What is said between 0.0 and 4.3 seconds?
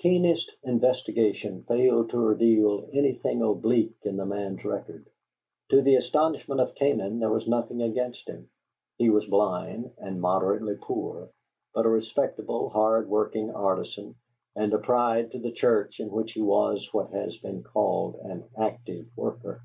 Keenest investigation failed to reveal anything oblique in the